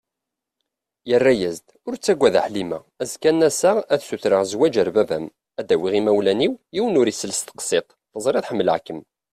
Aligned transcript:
Yerra-as-d: 1.09 1.67
Ur 1.87 1.93
ttaggad 1.95 2.35
a 2.39 2.41
Ḥlima, 2.45 2.79
azekka 3.01 3.25
ad 3.29 3.35
n-aseɣ 3.35 3.77
ad 3.93 4.01
sutreɣ 4.07 4.41
zwaǧ 4.51 4.75
ar 4.81 4.89
baba-m, 4.95 5.25
ad 5.59 5.65
d-awiɣ 5.67 5.93
imawlan-iw, 5.99 6.53
yiwen 6.75 6.99
ur 7.01 7.07
isel 7.07 7.31
tseqsiḍt, 7.33 7.89
teẓriḍ 8.11 8.45
ḥemmleɣ-kem. 8.49 8.99